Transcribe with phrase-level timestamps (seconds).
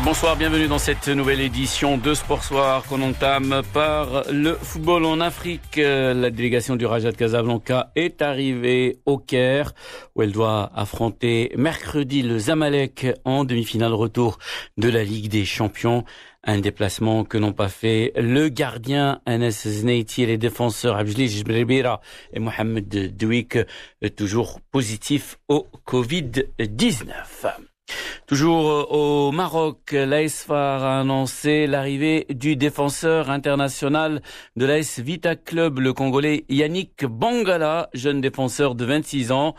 [0.00, 5.20] bonsoir, bienvenue dans cette nouvelle édition de Sport Soir qu'on entame par le football en
[5.20, 5.76] Afrique.
[5.76, 9.74] La délégation du Raja de Casablanca est arrivée au Caire
[10.14, 14.38] où elle doit affronter mercredi le Zamalek en demi-finale retour
[14.78, 16.04] de la Ligue des Champions.
[16.42, 22.00] Un déplacement que n'ont pas fait le gardien Anas Znaiti et les défenseurs Abjli Jbribira
[22.32, 23.58] et Mohamed Douik,
[24.16, 27.71] toujours positifs au Covid-19.
[28.26, 34.22] Toujours euh, au Maroc, l'ASFAR a annoncé l'arrivée du défenseur international
[34.56, 39.54] de l'AS Vita Club, le Congolais Yannick Bangala, jeune défenseur de 26 ans,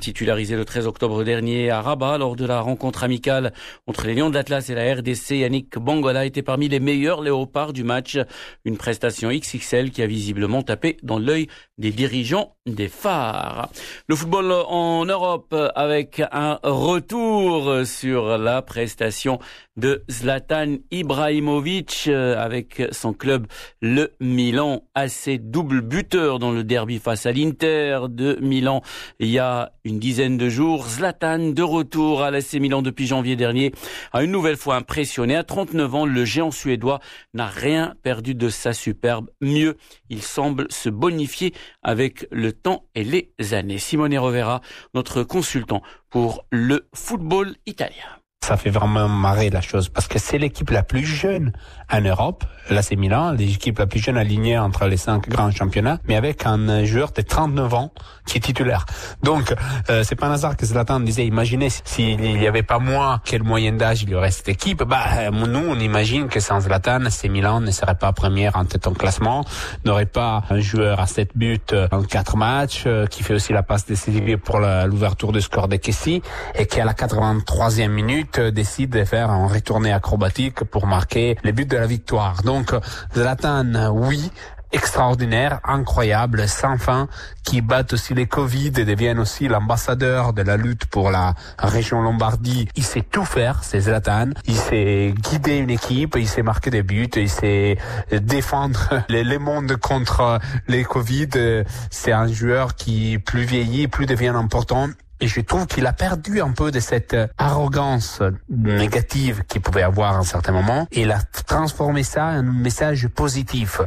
[0.00, 3.52] titularisé le 13 octobre dernier à Rabat lors de la rencontre amicale
[3.86, 5.30] entre les Lions de l'Atlas et la RDC.
[5.30, 8.18] Yannick Bangala était parmi les meilleurs léopards du match,
[8.64, 13.70] une prestation XXL qui a visiblement tapé dans l'œil des dirigeants des phares.
[14.06, 19.38] Le football en Europe avec un retour sur la prestation
[19.76, 23.46] de Zlatan Ibrahimovic euh, avec son club
[23.80, 28.82] le Milan, assez double buteur dans le derby face à l'Inter de Milan
[29.20, 30.88] il y a une dizaine de jours.
[30.88, 33.72] Zlatan de retour à l'AC Milan depuis janvier dernier
[34.12, 35.36] a une nouvelle fois impressionné.
[35.36, 37.00] À 39 ans, le géant suédois
[37.34, 39.30] n'a rien perdu de sa superbe.
[39.40, 39.76] Mieux,
[40.10, 43.78] il semble se bonifier avec le temps et les années.
[43.78, 44.60] Simone Rovera,
[44.94, 48.17] notre consultant pour le football italien
[48.48, 51.52] ça fait vraiment marrer la chose parce que c'est l'équipe la plus jeune
[51.92, 52.44] en Europe.
[52.82, 56.84] C'est Milan, l'équipe la plus jeune alignée entre les cinq grands championnats, mais avec un
[56.84, 57.92] joueur de 39 ans
[58.26, 58.84] qui est titulaire.
[59.22, 59.54] Donc,
[59.88, 63.42] euh, c'est pas un hasard que Zlatan disait, imaginez s'il n'y avait pas moi, quelle
[63.42, 64.82] moyenne d'âge il y aurait cette équipe?
[64.82, 68.66] Bah, euh, nous, on imagine que sans Zlatan, c'est Milan ne serait pas première en
[68.66, 69.44] tête en classement,
[69.86, 71.58] n'aurait pas un joueur à 7 buts
[71.90, 75.76] en 4 matchs, euh, qui fait aussi la passe décisive pour l'ouverture du score de
[75.76, 76.22] Kessi,
[76.54, 81.52] et qui à la 83e minute décide de faire un retourné acrobatique pour marquer les
[81.52, 82.42] buts de la victoire.
[82.42, 82.74] Donc
[83.14, 84.30] Zlatan, oui,
[84.72, 87.08] extraordinaire, incroyable, sans fin,
[87.44, 92.02] qui bat aussi les Covid et deviennent aussi l'ambassadeur de la lutte pour la région
[92.02, 92.68] Lombardie.
[92.76, 94.30] Il sait tout faire, c'est Zlatan.
[94.46, 97.78] Il sait guider une équipe, il sait marquer des buts, il sait
[98.12, 101.64] défendre les, les mondes contre les Covid.
[101.90, 104.88] C'est un joueur qui plus vieillit, plus devient important
[105.20, 110.14] et je trouve qu'il a perdu un peu de cette arrogance négative qu'il pouvait avoir
[110.14, 110.86] à un certain moment.
[110.92, 113.80] Et il a transformé ça en un message positif.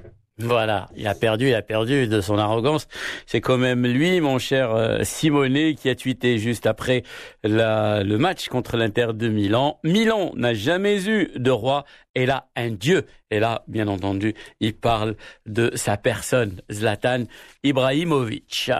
[0.43, 2.87] Voilà, il a perdu, il a perdu de son arrogance.
[3.25, 7.03] C'est quand même lui, mon cher euh, Simonet, qui a tweeté juste après
[7.43, 9.79] le match contre l'Inter de Milan.
[9.83, 13.05] Milan n'a jamais eu de roi, et là, un dieu.
[13.29, 17.23] Et là, bien entendu, il parle de sa personne, Zlatan
[17.63, 18.71] Ibrahimovic.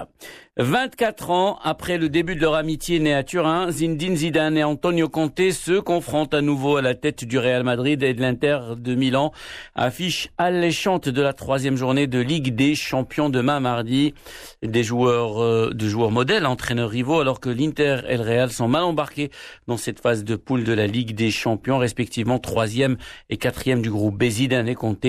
[0.57, 5.07] 24 ans après le début de leur amitié née à Turin, Zinedine Zidane et Antonio
[5.07, 8.93] Conte se confrontent à nouveau à la tête du Real Madrid et de l'Inter de
[8.93, 9.31] Milan.
[9.75, 14.13] Affiche alléchante de la troisième journée de Ligue des Champions demain mardi.
[14.61, 18.67] Des joueurs, euh, de joueurs modèles, entraîneurs rivaux, alors que l'Inter et le Real sont
[18.67, 19.31] mal embarqués
[19.67, 22.97] dans cette phase de poule de la Ligue des Champions, respectivement troisième
[23.31, 24.25] et quatrième du groupe B.
[24.25, 25.07] Zidane et Conte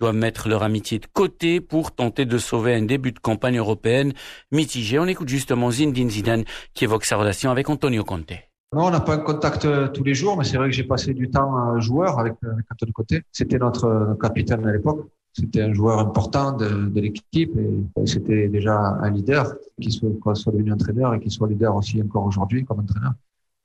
[0.00, 4.14] doivent mettre leur amitié de côté pour tenter de sauver un début de campagne européenne
[4.52, 4.98] mitigé.
[4.98, 8.32] On écoute justement Zinedine Zidane qui évoque sa relation avec Antonio Conte.
[8.72, 10.84] Non, on n'a pas un contact euh, tous les jours, mais c'est vrai que j'ai
[10.84, 13.22] passé du temps joueur avec, euh, avec Antonio Conte.
[13.30, 15.06] C'était notre capitaine à l'époque.
[15.32, 20.52] C'était un joueur important de, de l'équipe et c'était déjà un leader, qu'il soit, soit
[20.52, 23.14] devenu entraîneur et qu'il soit leader aussi encore aujourd'hui comme entraîneur.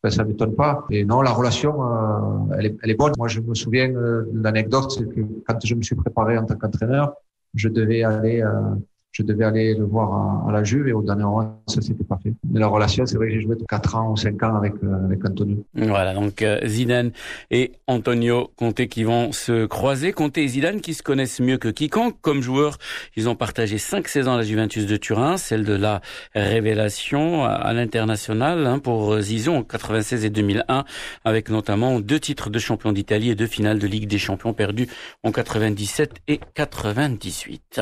[0.01, 0.85] Ben, ça m'étonne pas.
[0.89, 3.11] Et non, la relation, euh, elle, est, elle, est, bonne.
[3.17, 6.55] Moi, je me souviens euh, l'anecdote, c'est que quand je me suis préparé en tant
[6.55, 7.13] qu'entraîneur,
[7.53, 8.75] je devais aller euh,
[9.11, 12.19] je devais aller le voir à, la Juve et au dernier moment, ça s'était pas
[12.21, 12.33] fait.
[12.51, 15.05] Mais la relation, c'est vrai que j'ai joué 4 ans ou 5 ans avec, euh,
[15.05, 15.65] avec Antonio.
[15.73, 17.11] Voilà, donc euh, Zidane
[17.49, 20.13] et Antonio Conte qui vont se croiser.
[20.13, 22.17] Conte et Zidane qui se connaissent mieux que quiconque.
[22.21, 22.77] Comme joueurs,
[23.15, 26.01] ils ont partagé 5 saisons à la Juventus de Turin, celle de la
[26.35, 30.85] révélation à, l'international hein, pour Zizou en 96 et 2001,
[31.25, 34.87] avec notamment deux titres de champion d'Italie et deux finales de Ligue des champions perdus
[35.23, 37.81] en 97 et 98.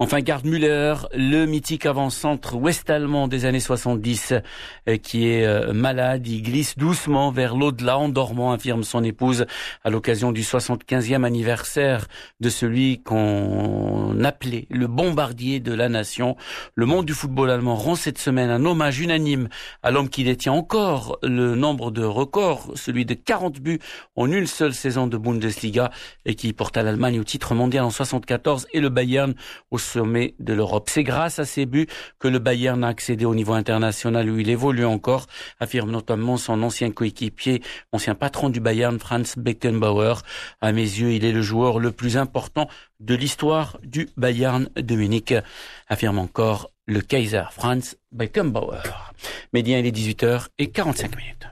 [0.00, 4.32] Enfin, garde Müller, le mythique avant-centre ouest-allemand des années 70,
[4.88, 6.26] euh, qui est euh, malade.
[6.26, 9.46] Il glisse doucement vers l'au-delà en dormant, affirme son épouse,
[9.84, 12.08] à l'occasion du 75e anniversaire
[12.40, 16.36] de celui qu'on appelait le bombardier de la nation.
[16.74, 19.48] Le monde du football allemand rend cette semaine un hommage unanime
[19.82, 23.80] à l'homme qui détient encore le nombre de records, celui de 40 buts
[24.16, 25.90] en une seule saison de Bundesliga
[26.24, 29.34] et qui porta l'Allemagne au titre mondial en 74 et le Bayern
[29.70, 30.88] au sommet de l'Europe.
[30.90, 31.86] C'est grâce à ces buts
[32.18, 35.26] que le Bayern a accédé au niveau international où il évolue encore,
[35.60, 37.62] affirme notamment son ancien coéquipier,
[37.92, 40.22] ancien patron du Bayern, Franz Beckenbauer.
[40.60, 42.68] À mes yeux, il est le joueur le plus important
[43.00, 45.34] de l'histoire du Bayern de Munich,
[45.88, 48.82] affirme encore le Kaiser Franz Beckenbauer.
[49.52, 51.46] Média, il est 18h et 45 minutes.